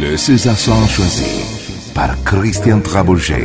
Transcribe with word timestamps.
Le 0.00 0.16
César 0.16 0.58
choisi 0.88 1.24
par 1.94 2.20
Christian 2.24 2.80
Trabouget. 2.80 3.44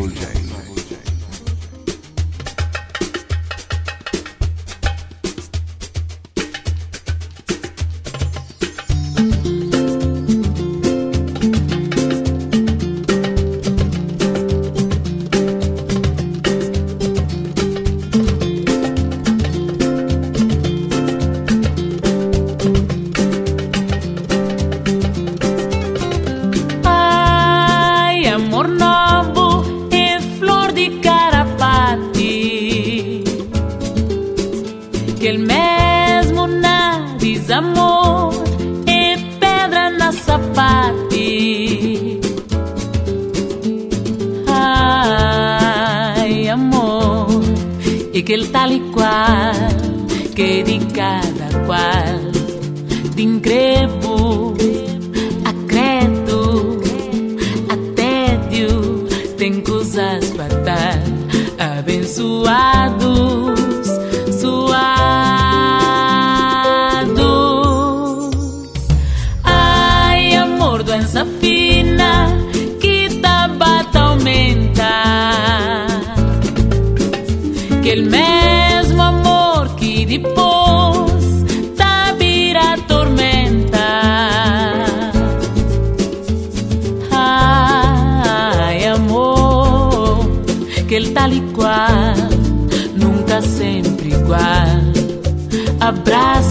abraço. 95.91 96.50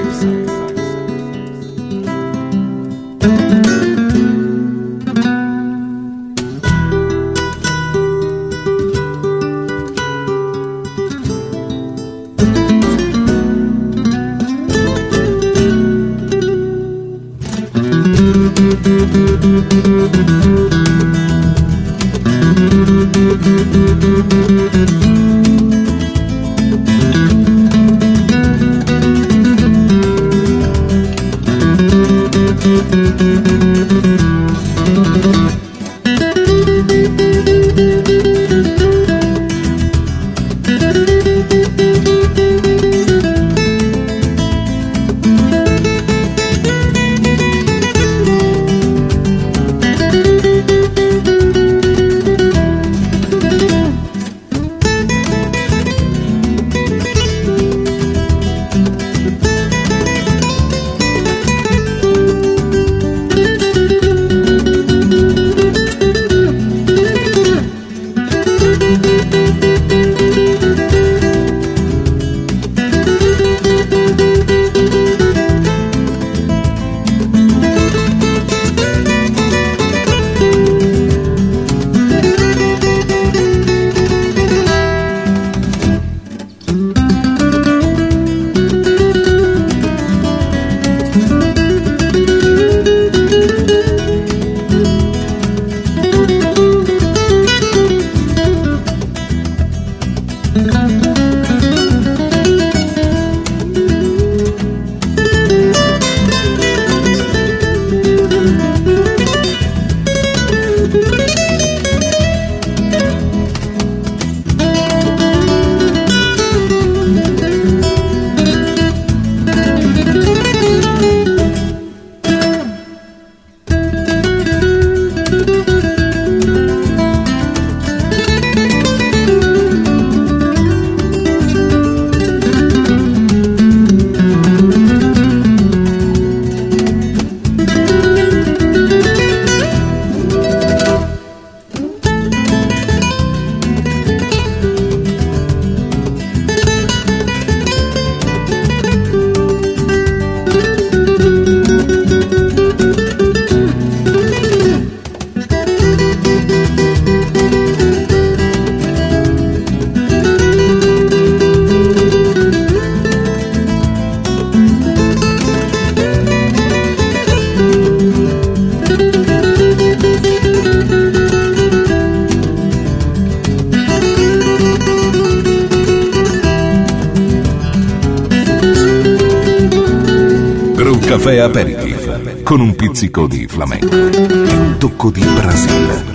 Pizzico 183.01 183.25
di 183.25 183.47
flamenco 183.47 183.95
e 183.95 184.53
un 184.53 184.75
tocco 184.77 185.09
di 185.09 185.21
Brasile. 185.21 186.10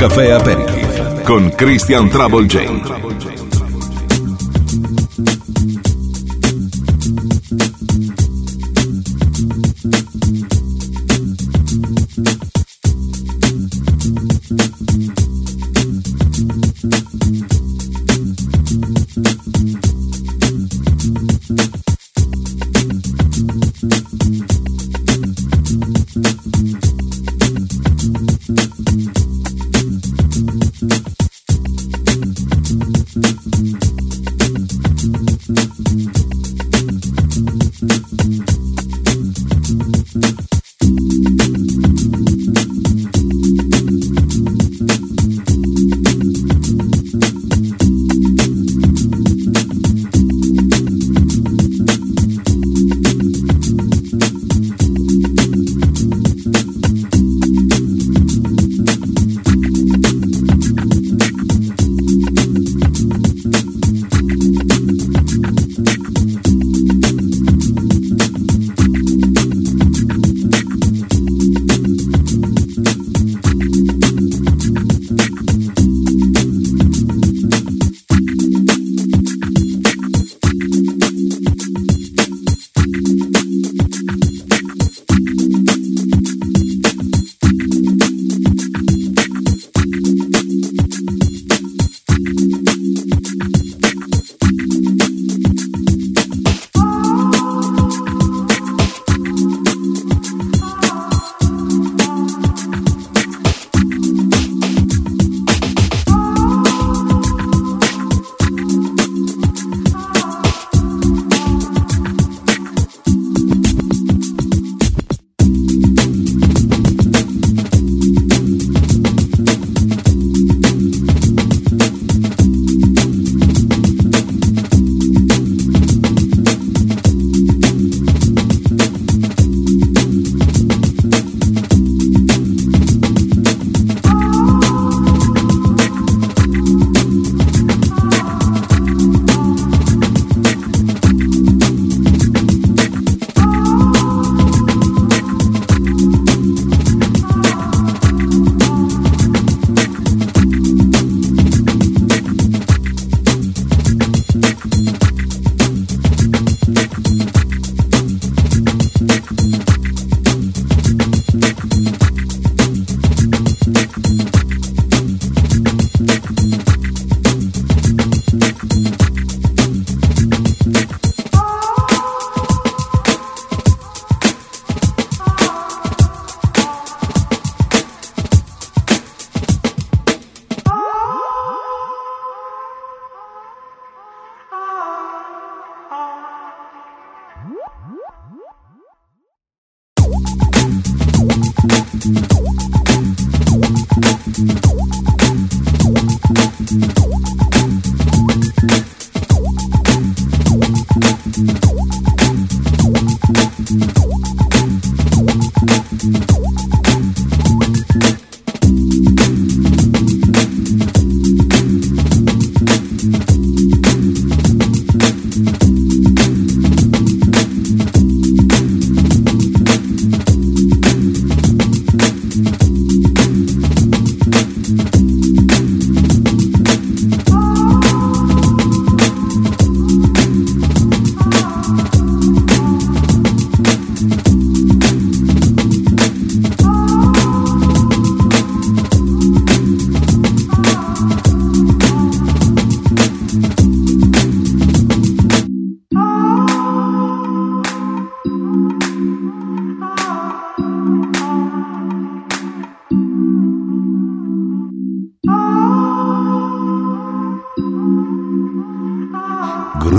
Groove 0.00 0.14
Café 0.14 0.32
Aperitif 0.32 1.22
con 1.24 1.50
Christian 1.50 2.08
Trouble 2.08 2.46
J. 2.46 3.29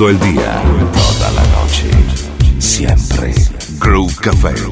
Todo 0.00 0.08
el 0.08 0.20
día, 0.20 0.62
toda 0.94 1.30
la 1.32 1.42
noche, 1.42 1.90
siempre. 2.58 3.34
Groove 3.78 4.16
Café. 4.16 4.69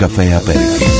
Café 0.00 0.32
Aperitif. 0.32 0.99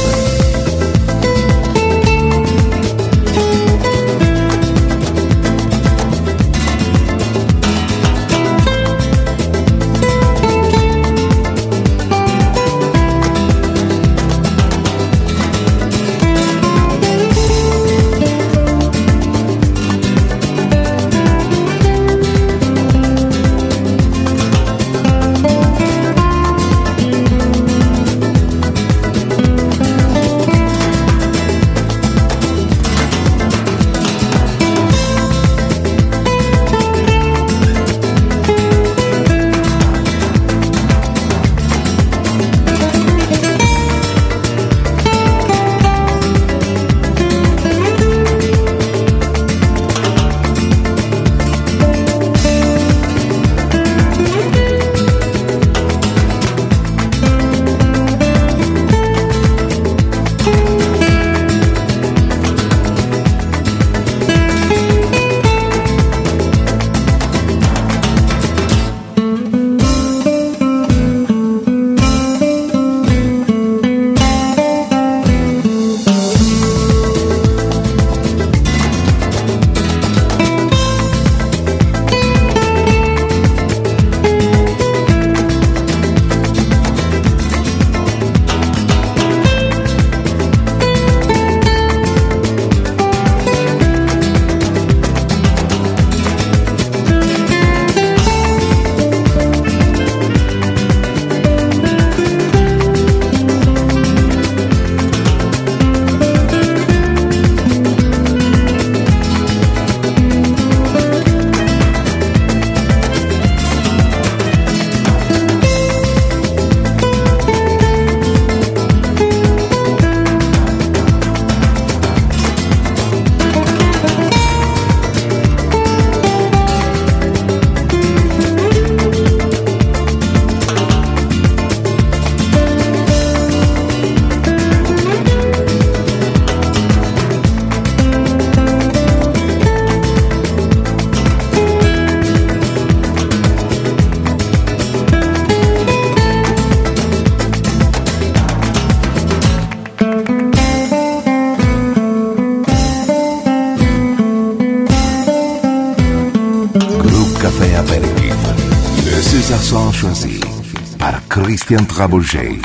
Christian 162.00 162.59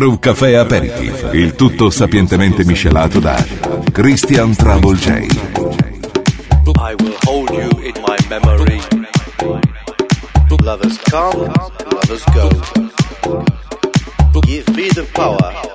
Groove 0.00 0.18
Café 0.18 0.56
Aperitif, 0.56 1.28
il 1.34 1.54
tutto 1.56 1.90
sapientemente 1.90 2.64
miscelato 2.64 3.20
da 3.20 3.36
Christian 3.92 4.56
Trouble 4.56 4.96
J. 4.96 5.26
I 6.78 6.94
will 6.98 7.14
hold 7.26 7.50
you 7.50 7.68
in 7.82 7.92
my 8.06 8.16
memory. 8.30 8.80
Lovers 10.62 10.98
come, 11.10 11.52
lovers 11.92 12.24
go. 12.32 12.48
Give 14.40 14.66
me 14.74 14.88
the 14.88 15.06
power. 15.12 15.69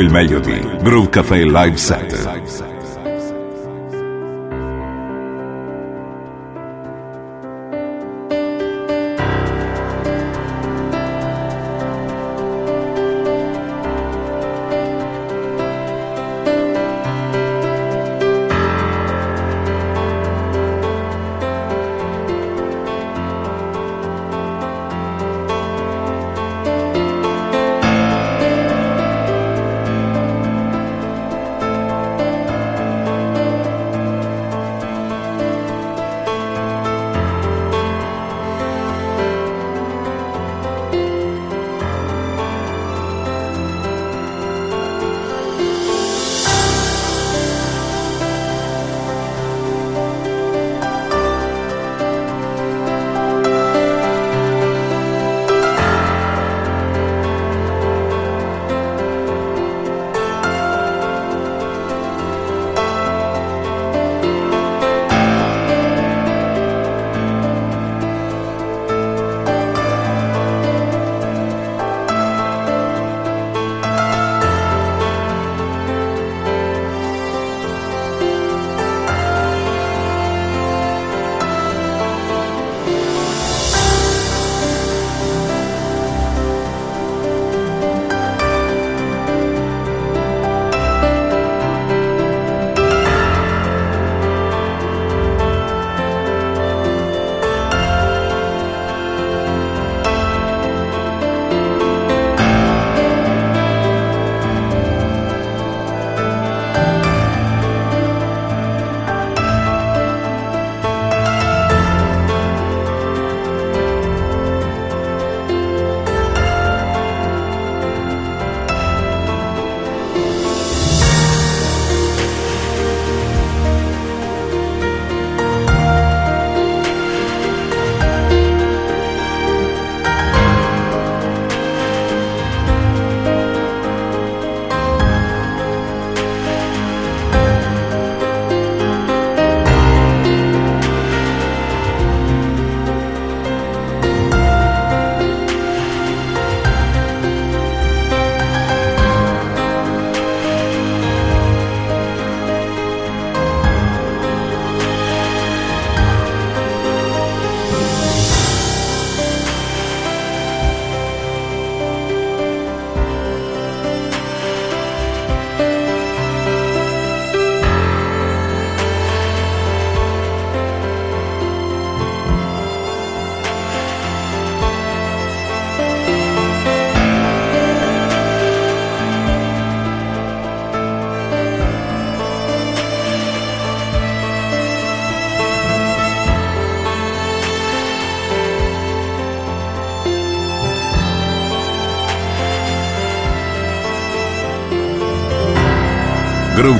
Il 0.00 0.10
meglio 0.10 0.40
di 0.40 0.58
Groove 0.82 1.08
Café 1.08 1.44
Live 1.44 1.76
Set. 1.76 2.15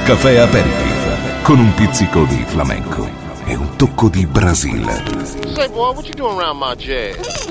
Caffè 0.06 0.36
Aperitif 0.36 1.42
con 1.42 1.58
un 1.58 1.74
pizzico 1.74 2.22
di 2.26 2.44
flamenco 2.46 3.10
e 3.44 3.56
un 3.56 3.74
tocco 3.74 4.08
di 4.08 4.24
Brasile. 4.24 5.02
Say 5.52 5.68
boy, 5.68 5.94
what 5.94 6.06
you 6.06 6.14
doing 6.14 6.38
around 6.38 6.60
my 6.60 6.76
jazz? 6.76 7.44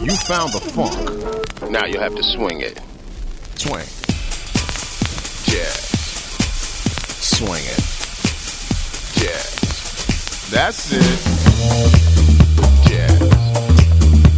You 0.00 0.12
found 0.24 0.50
the 0.50 0.58
funk. 0.58 1.70
Now 1.70 1.86
you 1.86 2.00
have 2.00 2.16
to 2.16 2.24
swing 2.24 2.60
it. 2.60 2.82
Swing. 3.54 3.86
Jazz. 5.44 5.92
Swing 7.20 7.64
it. 7.64 7.80
Jazz. 9.14 10.50
That's 10.50 10.90
it. 10.90 11.04
Jazz. 12.88 13.20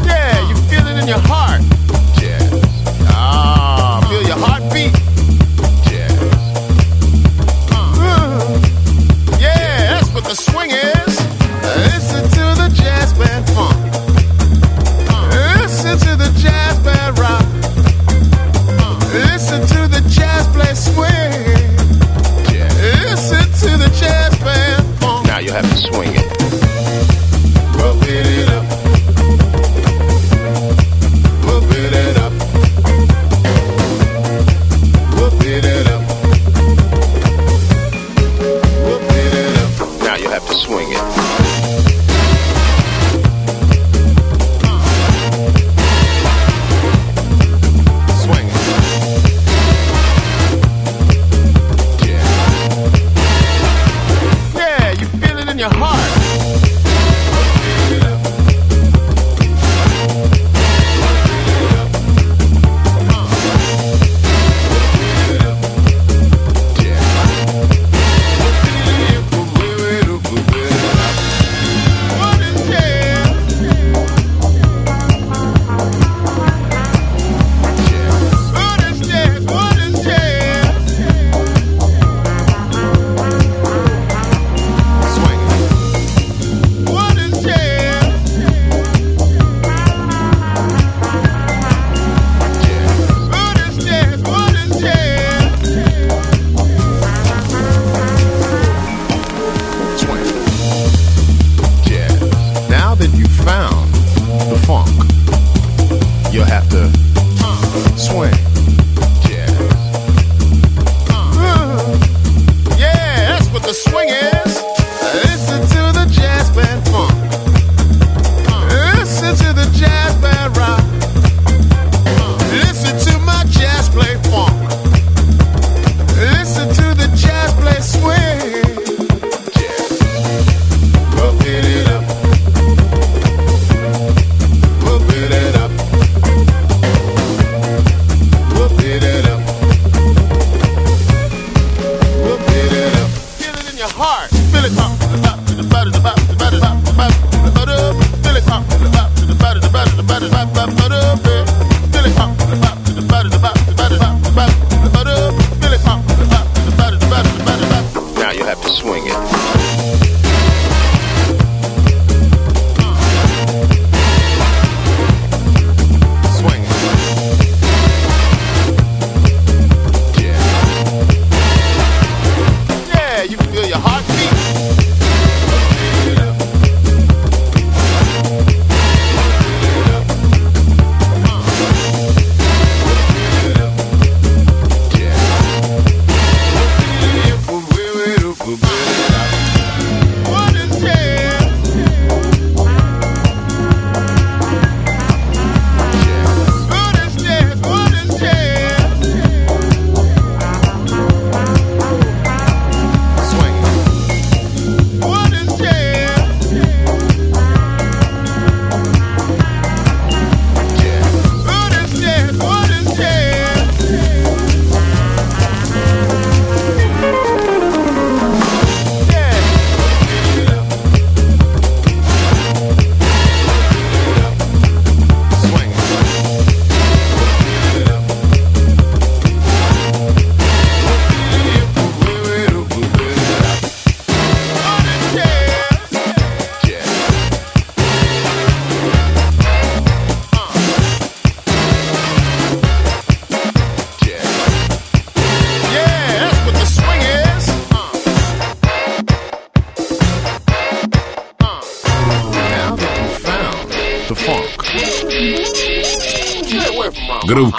Yeah, 0.04 0.48
you 0.50 0.56
feel 0.68 0.86
it 0.86 0.98
in 1.00 1.08
your 1.08 1.22
heart. 1.26 1.47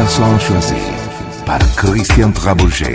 chansons 0.00 0.38
choisies 0.38 0.74
par 1.44 1.58
Christian 1.76 2.32
Trabouget. 2.32 2.94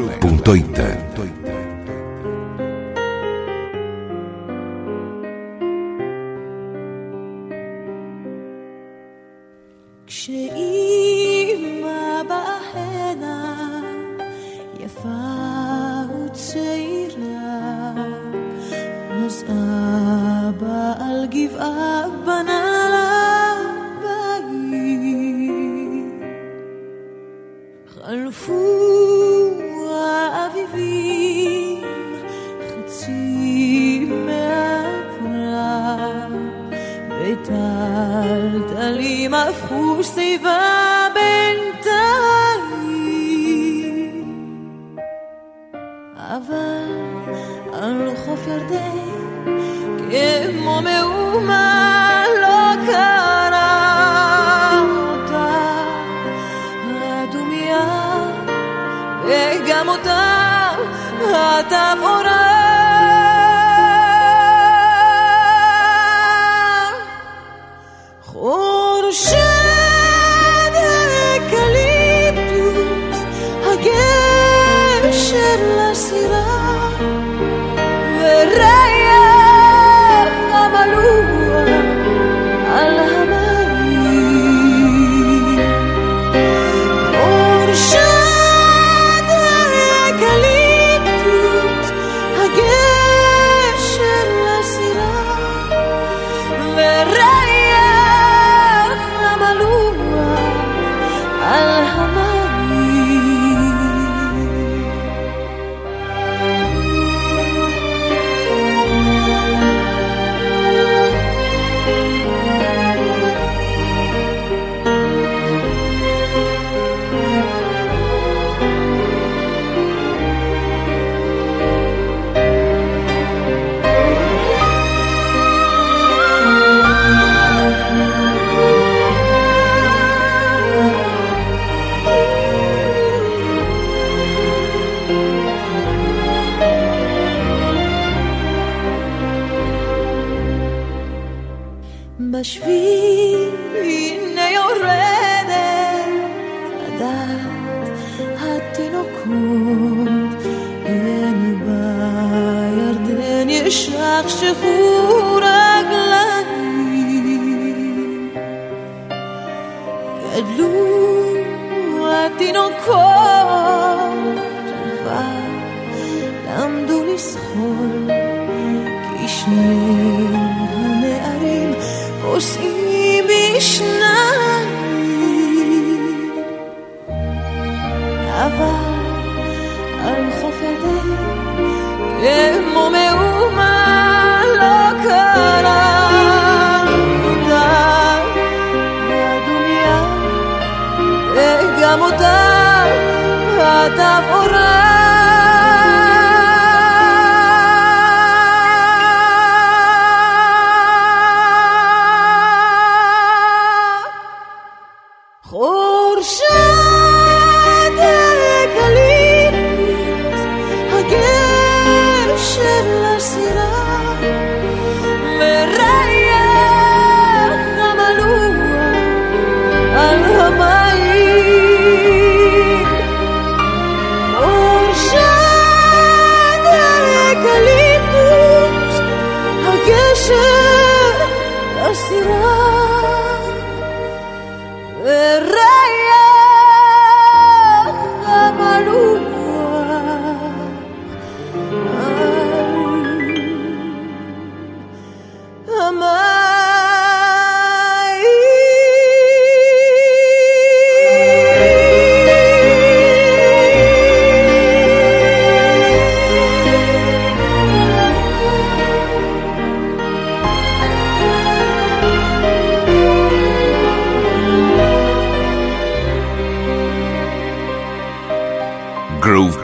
e 50.13 50.51
mo 50.51 50.81
me 50.81 51.90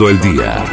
Todo 0.00 0.08
el 0.08 0.20
día, 0.20 0.64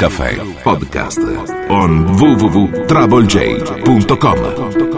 Café 0.00 0.40
Podcast 0.64 1.20
on 1.68 2.16
www.troublej.com 2.16 4.89